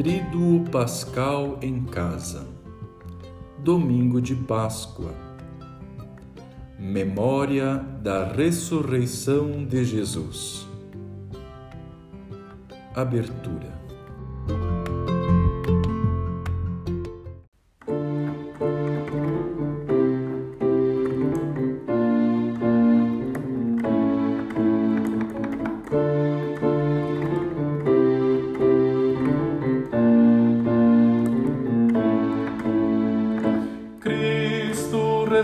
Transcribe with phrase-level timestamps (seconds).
[0.00, 2.48] Tríduo Pascal em casa.
[3.58, 5.12] Domingo de Páscoa.
[6.78, 10.66] Memória da ressurreição de Jesus.
[12.94, 13.79] Abertura.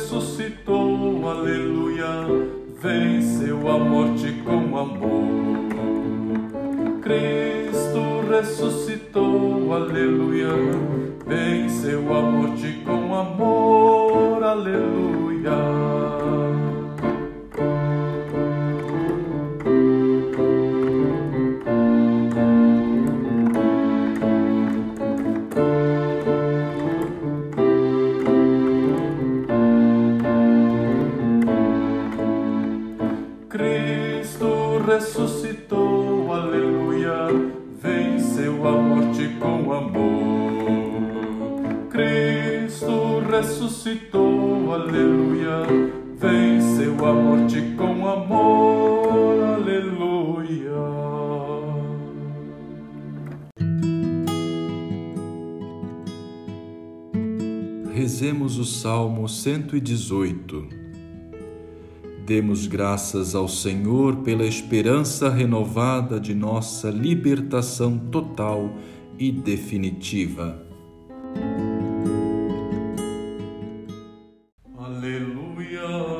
[0.00, 2.06] Ressuscitou, aleluia,
[2.80, 5.28] venceu a morte com amor.
[7.02, 8.00] Cristo
[8.30, 10.48] ressuscitou, aleluia,
[11.26, 15.89] venceu a morte com amor, aleluia.
[34.90, 37.28] Ressuscitou, aleluia,
[37.80, 40.18] venceu a morte com amor.
[41.90, 45.62] Cristo ressuscitou, aleluia,
[46.18, 50.00] venceu a morte com amor, aleluia.
[57.94, 60.79] Rezemos o Salmo 118.
[62.30, 68.72] Demos graças ao Senhor pela esperança renovada de nossa libertação total
[69.18, 70.64] e definitiva.
[74.78, 76.19] Aleluia,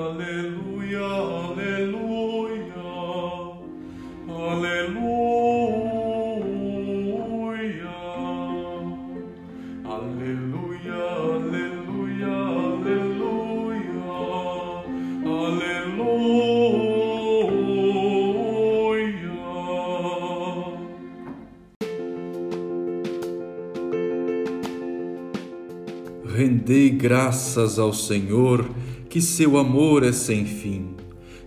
[26.34, 28.70] Rendei graças ao Senhor,
[29.08, 30.90] que seu amor é sem fim.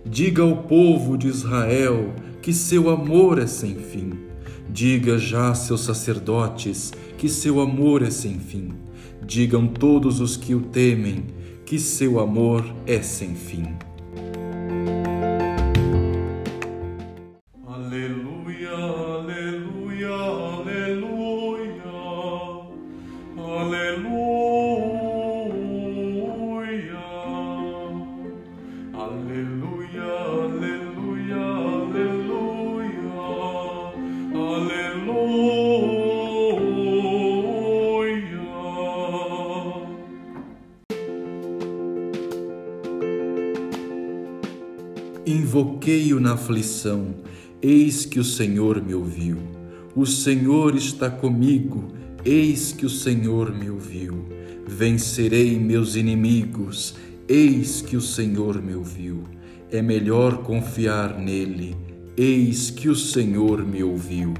[0.04, 2.12] Diga ao povo de Israel
[2.42, 4.12] que seu amor é sem fim.
[4.68, 8.72] Diga já seus sacerdotes que seu amor é sem fim.
[9.26, 11.24] Digam todos os que o temem
[11.64, 13.64] que seu amor é sem fim.
[45.34, 47.08] Invoquei-o na aflição,
[47.60, 49.38] eis que o Senhor me ouviu.
[49.96, 51.88] O Senhor está comigo,
[52.24, 54.26] eis que o Senhor me ouviu.
[54.64, 56.94] Vencerei meus inimigos,
[57.26, 59.24] eis que o Senhor me ouviu.
[59.72, 61.76] É melhor confiar nele,
[62.16, 64.34] eis que o Senhor me ouviu.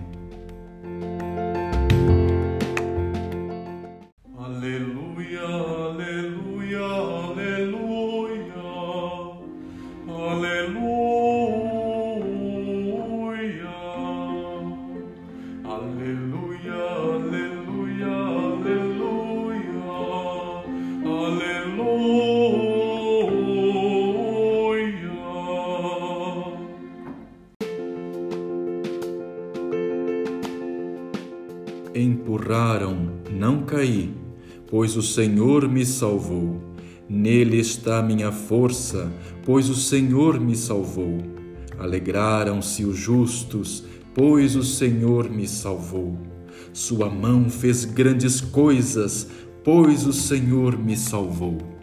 [34.75, 36.61] Pois o Senhor me salvou.
[37.09, 39.09] Nele está minha força,
[39.45, 41.19] pois o Senhor me salvou.
[41.79, 46.19] Alegraram-se os justos, pois o Senhor me salvou.
[46.73, 49.29] Sua mão fez grandes coisas,
[49.63, 51.74] pois o Senhor me salvou.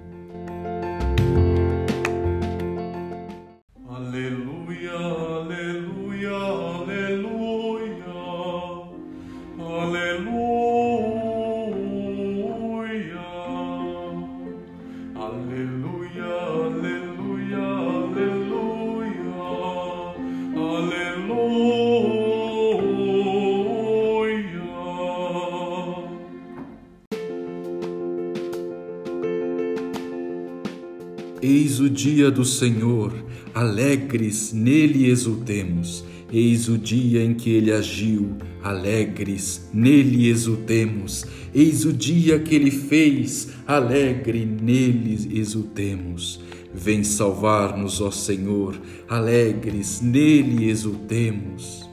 [32.02, 33.14] Dia do Senhor,
[33.54, 36.04] alegres nele exultemos.
[36.34, 41.26] Eis o dia em que ele agiu, alegres, nele exultemos.
[41.54, 46.42] Eis o dia que ele fez, alegre, nele exultemos.
[46.74, 51.88] Vem salvar-nos, ó Senhor, alegres, nele exultemos.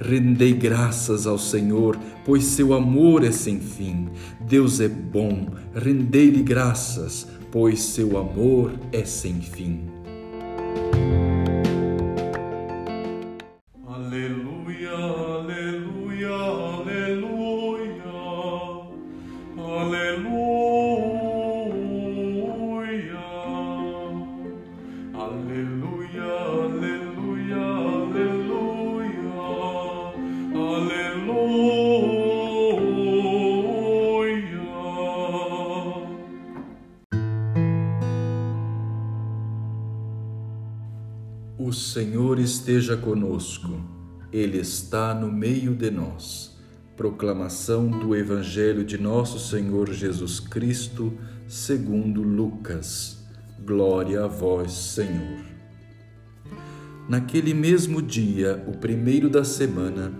[0.00, 4.08] Rendei graças ao Senhor, pois seu amor é sem fim.
[4.40, 9.86] Deus é bom, rendei-lhe graças, pois seu amor é sem fim.
[41.94, 43.80] Senhor esteja conosco,
[44.32, 46.58] Ele está no meio de nós.
[46.96, 51.12] Proclamação do Evangelho de Nosso Senhor Jesus Cristo,
[51.46, 53.24] segundo Lucas.
[53.64, 55.38] Glória a vós, Senhor.
[57.08, 60.12] Naquele mesmo dia, o primeiro da semana,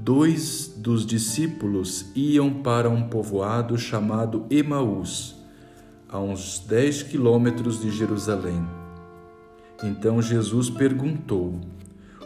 [0.00, 5.34] dois dos discípulos iam para um povoado chamado Emaús,
[6.08, 8.75] a uns dez quilômetros de Jerusalém
[9.82, 11.60] então Jesus perguntou: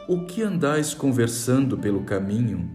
[0.08, 2.70] O que andais conversando pelo caminho?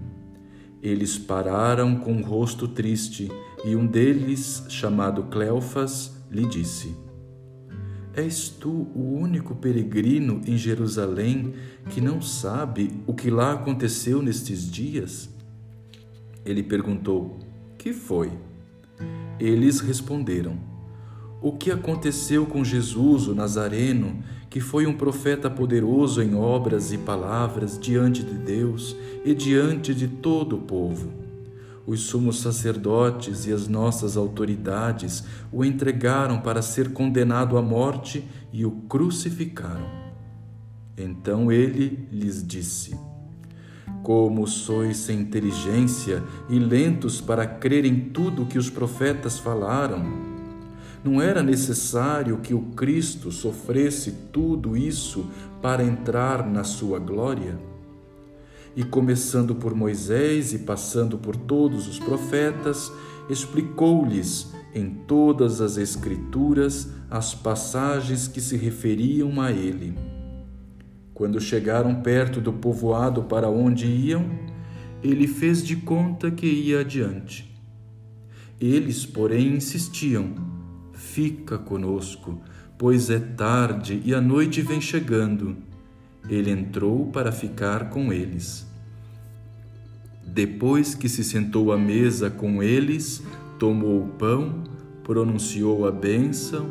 [0.81, 3.31] Eles pararam com o rosto triste,
[3.63, 6.95] e um deles, chamado Cleofas, lhe disse:
[8.13, 11.53] És tu o único peregrino em Jerusalém
[11.89, 15.29] que não sabe o que lá aconteceu nestes dias?
[16.45, 17.39] Ele perguntou:
[17.77, 18.31] Que foi?
[19.39, 20.57] Eles responderam:
[21.41, 24.23] O que aconteceu com Jesus, o Nazareno,
[24.55, 30.07] que foi um profeta poderoso em obras e palavras diante de Deus e diante de
[30.07, 31.11] todo o povo.
[31.85, 38.65] Os sumos sacerdotes e as nossas autoridades o entregaram para ser condenado à morte e
[38.65, 39.89] o crucificaram.
[40.97, 42.97] Então ele lhes disse:
[44.03, 50.34] Como sois sem inteligência e lentos para crer em tudo o que os profetas falaram?
[51.05, 55.29] Não era necessário que o Cristo sofresse tudo isso
[55.61, 57.59] para entrar na sua glória?
[58.75, 62.91] E começando por Moisés e passando por todos os profetas,
[63.29, 69.93] explicou-lhes em todas as Escrituras as passagens que se referiam a ele.
[71.13, 74.25] Quando chegaram perto do povoado para onde iam,
[75.03, 77.55] ele fez de conta que ia adiante.
[78.59, 80.54] Eles, porém, insistiam
[80.95, 82.41] Fica conosco,
[82.77, 85.57] pois é tarde e a noite vem chegando.
[86.27, 88.65] Ele entrou para ficar com eles.
[90.25, 93.21] Depois que se sentou à mesa com eles,
[93.59, 94.63] tomou o pão,
[95.03, 96.65] pronunciou a bênção,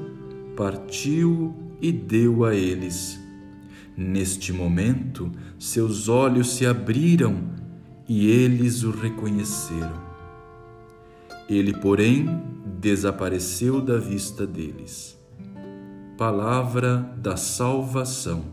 [0.57, 3.21] partiu e deu a eles.
[3.97, 7.45] Neste momento, seus olhos se abriram
[8.09, 10.03] e eles o reconheceram.
[11.49, 15.19] Ele, porém, desapareceu da vista deles.
[16.17, 18.45] Palavra da salvação.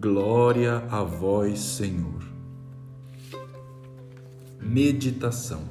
[0.00, 2.22] Glória a vós, Senhor.
[4.60, 5.62] Meditação.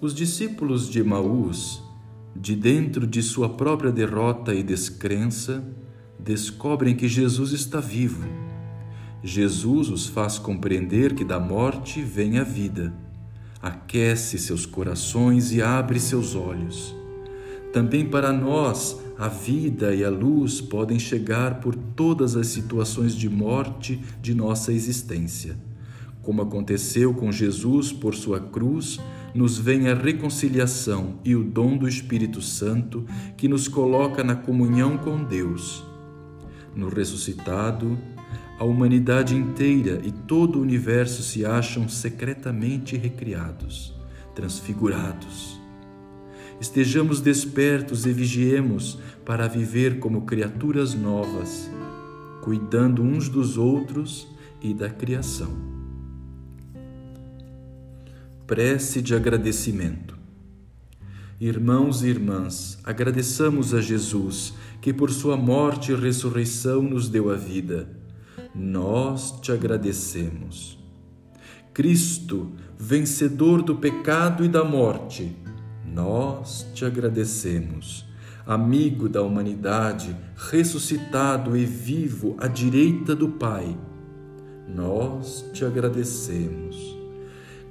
[0.00, 1.82] Os discípulos de Emaús,
[2.36, 5.64] de dentro de sua própria derrota e descrença,
[6.18, 8.24] descobrem que Jesus está vivo.
[9.22, 12.92] Jesus os faz compreender que da morte vem a vida
[13.64, 16.94] aquece seus corações e abre seus olhos.
[17.72, 23.26] Também para nós, a vida e a luz podem chegar por todas as situações de
[23.26, 25.56] morte de nossa existência.
[26.20, 29.00] Como aconteceu com Jesus por sua cruz,
[29.34, 34.98] nos vem a reconciliação e o dom do Espírito Santo que nos coloca na comunhão
[34.98, 35.82] com Deus.
[36.76, 37.98] No ressuscitado,
[38.58, 43.92] a humanidade inteira e todo o universo se acham secretamente recriados,
[44.34, 45.60] transfigurados.
[46.60, 51.68] Estejamos despertos e vigiemos para viver como criaturas novas,
[52.42, 54.28] cuidando uns dos outros
[54.62, 55.52] e da criação.
[58.46, 60.16] Prece de agradecimento.
[61.40, 67.34] Irmãos e irmãs, agradeçamos a Jesus que por sua morte e ressurreição nos deu a
[67.34, 68.03] vida
[68.54, 70.78] nós te agradecemos.
[71.72, 75.36] Cristo, vencedor do pecado e da morte,
[75.84, 78.06] nós te agradecemos.
[78.46, 83.74] amigo da humanidade, ressuscitado e vivo à direita do Pai,
[84.68, 86.94] nós te agradecemos.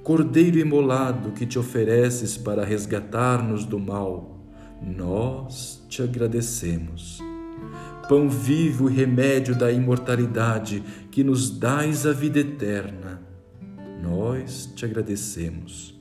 [0.03, 4.39] Cordeiro imolado que te ofereces para resgatar-nos do mal,
[4.81, 7.21] nós te agradecemos.
[8.07, 13.21] Pão vivo e remédio da imortalidade que nos dais a vida eterna,
[14.01, 15.97] nós te agradecemos.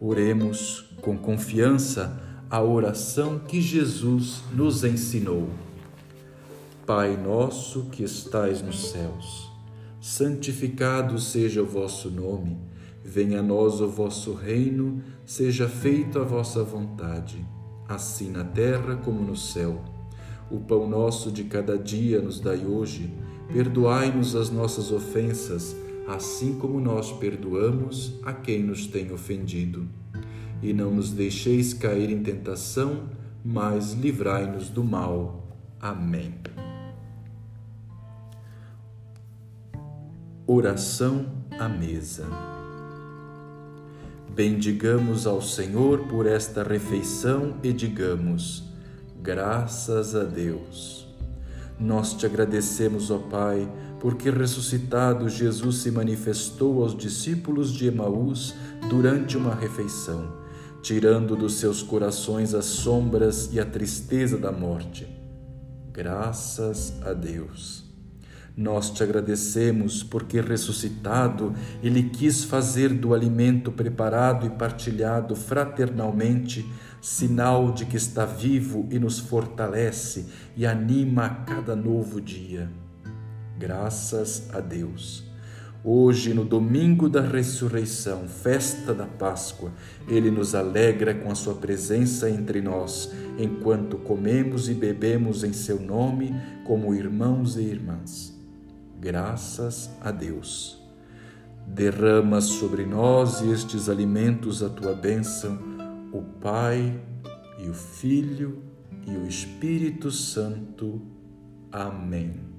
[0.00, 5.48] Oremos com confiança a oração que Jesus nos ensinou.
[6.84, 9.48] Pai nosso que estais nos céus,
[10.00, 12.58] santificado seja o vosso nome,
[13.04, 17.46] venha a nós o vosso reino, seja feita a vossa vontade,
[17.88, 19.99] assim na terra como no céu.
[20.50, 23.12] O pão nosso de cada dia nos dai hoje,
[23.52, 25.76] perdoai-nos as nossas ofensas,
[26.08, 29.88] assim como nós perdoamos a quem nos tem ofendido
[30.62, 33.08] e não nos deixeis cair em tentação,
[33.44, 35.48] mas livrai-nos do mal.
[35.80, 36.34] Amém.
[40.46, 41.26] Oração
[41.58, 42.26] à mesa.
[44.34, 48.69] Bendigamos ao Senhor por esta refeição e digamos:
[49.22, 51.06] graças a Deus.
[51.78, 58.54] Nós te agradecemos, ó Pai, porque ressuscitado Jesus se manifestou aos discípulos de Emaús
[58.88, 60.40] durante uma refeição
[60.82, 65.06] tirando dos seus corações as sombras e a tristeza da morte.
[65.92, 67.84] Graças a Deus.
[68.56, 76.66] Nós te agradecemos porque ressuscitado, Ele quis fazer do alimento preparado e partilhado fraternalmente
[77.00, 80.26] sinal de que está vivo e nos fortalece
[80.56, 82.70] e anima a cada novo dia.
[83.58, 85.30] Graças a Deus.
[85.82, 89.72] Hoje, no domingo da ressurreição, festa da Páscoa,
[90.06, 95.80] ele nos alegra com a sua presença entre nós, enquanto comemos e bebemos em seu
[95.80, 96.34] nome
[96.66, 98.38] como irmãos e irmãs.
[99.00, 100.78] Graças a Deus.
[101.66, 105.58] Derrama sobre nós estes alimentos a tua bênção,
[106.12, 107.00] o Pai
[107.58, 108.62] e o Filho
[109.06, 111.00] e o Espírito Santo.
[111.70, 112.49] Amém.